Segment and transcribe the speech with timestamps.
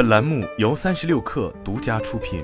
[0.00, 2.42] 本栏目由三十六氪独家出品。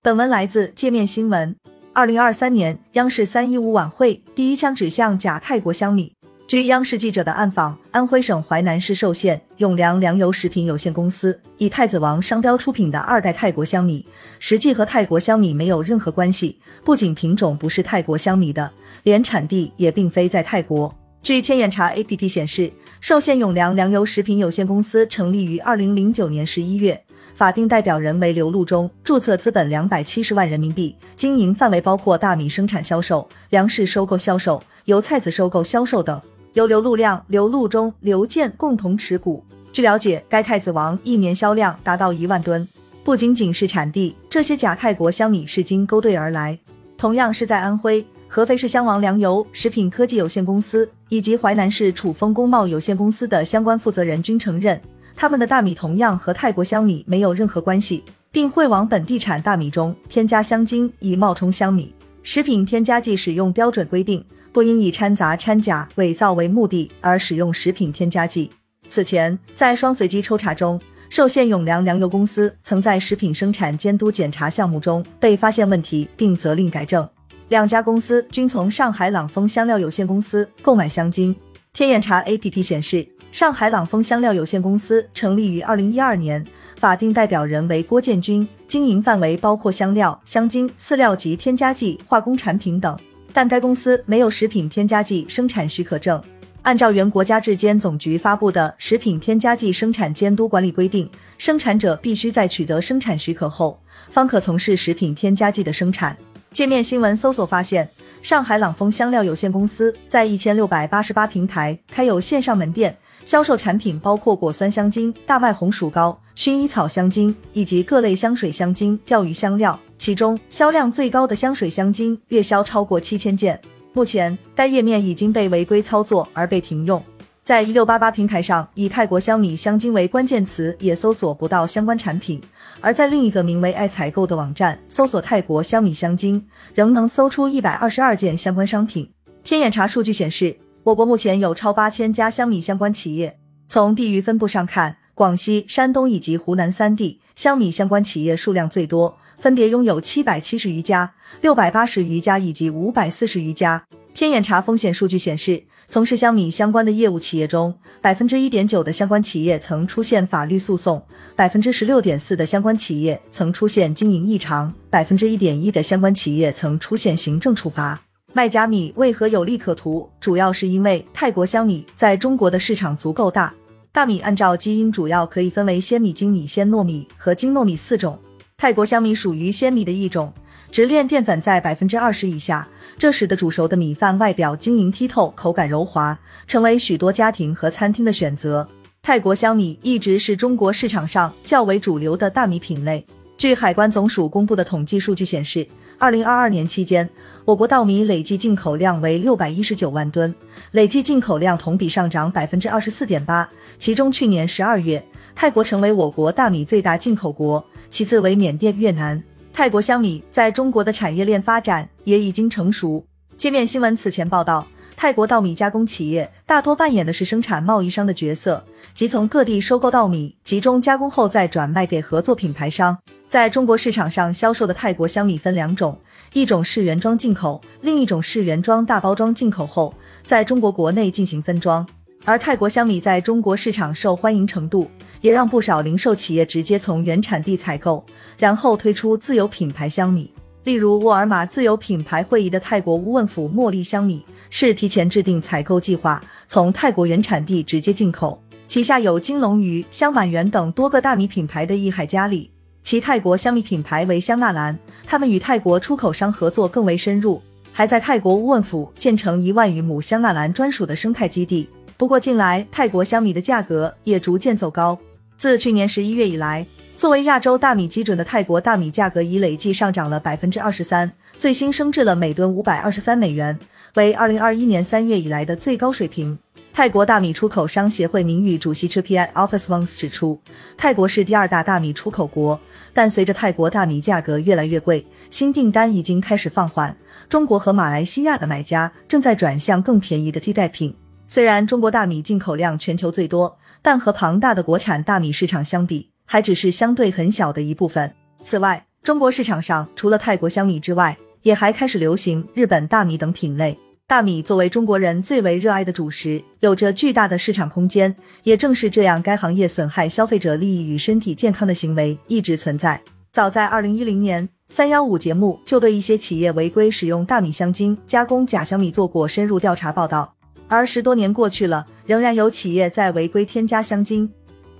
[0.00, 1.54] 本文来自界面新闻。
[1.92, 6.14] 二零二三年央视三一五晚会第一枪指向假泰国香米。
[6.46, 14.08] 据央视记者的暗访，安徽省淮南市寿县永良粮油食品有限公司以太子王商标出品的二代泰国香米，
[14.38, 16.58] 实际和泰国香米没有任何关系。
[16.82, 18.72] 不仅品种不是泰国香米的，
[19.02, 20.96] 连产地也并非在泰国。
[21.22, 27.00] 据天眼查 APP 显示，寿县永良粮油食品有限公司成立于二零零九年十一月，
[27.36, 36.20] 法定代表人为刘路中，注册资本两百七十万人民币，经营范围包括大米生产销售、粮食收购销售、油菜籽收购销售等。
[36.54, 39.44] 由刘路亮、刘路中、刘建共同持股。
[39.72, 42.68] 据了解，该太子王一年销量达到一万吨。
[43.04, 46.58] 不仅仅是产地，这些假泰国香米是经勾兑而来。
[46.98, 48.04] 同样是在安徽
[48.34, 54.80] 合肥市襄王粮油食品科技有限公司以及淮南市楚丰工贸有限公司的相关负责人均承认，
[55.14, 61.94] 他们的大米同样和泰国香米没有任何关系，并会往本地产大米中添加香精以冒充香米。
[62.22, 64.24] 食品添加剂使用标准规定。
[64.50, 68.50] 不应以掺杂掺假、伪造为目的而使用食品添加剂。
[68.88, 70.80] 此前，在双随机抽查中，
[71.10, 77.06] 寿县永良粮油公司曾在食品生产监督检查项目中被发现问题，并责令改正。
[77.52, 81.36] 两家公司均从上海朗丰香料有限公司购买香精。
[81.74, 86.42] 天眼查 APP 显示，上海朗丰香料有限公司成立于二零一二年，
[86.80, 92.98] 法定代表人为郭建军，经营范围包括香料、香精、饲料及添加剂、化工产品等。
[93.34, 96.18] 但该公司没有食品添加剂生产许可证。
[96.62, 106.16] 按照原国家质监总局发布的《食品添加剂生产监督管理规定》，生产者必须在取得生产许可后，方可从事食品添加剂的生产。
[106.52, 107.88] 界面新闻搜索发现，
[108.20, 119.78] 上海朗丰香料有限公司在一千六百八十八平台开有线上门店，销售产品包括果酸香精、大麦红薯糕、薰衣草香精以及各类香水香精、钓鱼香料。
[119.96, 123.58] 其中销量最高的香水香精月销超过七千件。
[123.94, 127.02] 目前该页面已经被违规操作而被停用。
[127.44, 132.38] 在一六八八平台上，以泰国香米香精为关键词也搜索不到相关产品；
[132.80, 139.10] 而在另一个名为爱采购的网站搜索泰国香米香精，仍能搜出一百二十二件相关商品。
[139.42, 143.36] 天眼查数据显示，我国目前有超八千家香米相关企业。
[143.68, 149.18] 从地域分布上看，广西、山东以及湖南三地香米相关企业数量最多。
[149.38, 153.84] 分别拥有七百七十余家、六百八十余家以及五百四十余家。
[154.14, 161.04] 天眼查风险数据显示，从事香米相关的业务企业中，百分之一点九的相关企业曾出现法律诉讼，
[161.36, 168.00] 百分之十六点四的相关企业曾出现经营异常，百分之一点一的相关企业曾出现行政处罚。
[168.32, 170.08] 卖假米为何有利可图？
[170.18, 173.52] 主要是因为泰国香米在中国的市场足够大。
[173.92, 178.18] 大米按照基因主要可以分为鲜米、精米、鲜糯米和精糯米四种。
[178.56, 180.32] 泰国香米属于鲜米的一种，
[180.72, 182.66] 直链淀粉在百分之二十以下，
[182.96, 188.66] 这使得煮熟的米饭外表晶莹剔透，口感柔滑，成为许多家庭和餐厅的选择。
[189.02, 193.04] 泰国香米一直是中国市场上较为主流的大米品类。
[193.36, 195.66] 据海关总署公布的统计数据显示，
[195.98, 197.06] 二零二二年期间，
[197.44, 200.34] 我国稻米累计进口量为六百一十九万吨，
[200.70, 203.46] 累计进口量同比上涨百分之二十四点八。
[203.78, 207.62] 其中，去年十二月，泰国成为我国大米最大进口国。
[207.90, 209.22] 其次为缅甸、越南、
[209.54, 213.04] 泰国香米在中国的产业链发展也已经成熟。
[213.36, 218.64] 界面新闻此前报道，泰国稻米加工企业大多扮演的是生产贸易商的角色，
[218.94, 222.96] 即从各地收购稻米，集中加工后再转卖给合作品牌商。
[223.28, 226.00] 在中国市场上销售的泰国香米分两种，
[226.32, 231.86] 一种是原装进口，另一种是原装大包装进口后在中国国内进行分装。
[232.24, 234.90] 而泰国香米在中国市场受欢迎程度。
[235.22, 238.04] 也让不少零售企业直接从原产地采购，
[238.36, 240.30] 然后推出自有品牌香米。
[240.64, 248.40] 例如，沃尔玛自有品牌会议的泰国乌汶府茉莉香米是提前制定采购计划，从泰国原产地直接进口。
[248.68, 252.50] 旗下有金龙鱼、香满园等多个大米品牌的益海嘉里，
[252.82, 254.78] 其泰国香米品牌为香纳兰。
[255.04, 257.42] 他们与泰国出口商合作更为深入，
[257.72, 261.68] 还在泰国乌汶府建成一万余亩香纳兰专属的生态基地。
[261.96, 264.98] 不过，近来泰国香米的价格也逐渐走高。
[265.42, 266.64] 自去年十一月以来，
[266.96, 273.58] 作为亚洲大米基准的泰国大米价格已累计上涨了百分之二十三，最新升至了每吨五百二十三美元，
[273.94, 276.38] 为二零二一年三月以来的最高水平。
[276.72, 280.40] 泰国大米出口商协会名誉主席 c h p i Office Wang 指出，
[280.76, 282.60] 泰国是第二大大米出口国，
[282.92, 286.96] 但随着泰国大米价格越来越贵，新订单已经开始放缓。
[287.28, 290.94] 中国和马来西亚的买家正在转向更便宜的替代品。
[291.26, 298.14] 虽然中国大米进口量全球最多，但和庞大的国产大米市场相比，还只是相对很小的一部分。
[298.42, 303.76] 此外，中国市场上除了泰国香米之外，也还开始流行日本大米等品类。
[304.06, 308.14] 大米作为中国人最为热爱的主食，有着巨大的市场空间。
[308.42, 313.00] 也正是这样，该行业损害消费者利益与身体健康的行为一直存在。
[313.32, 320.34] 早在二零一零年，三幺五节目就对一些企业违规使用大米香精加工假香米做过深入调查报道。
[320.68, 324.32] 而十多年过去了，仍然有企业在违规添加香精，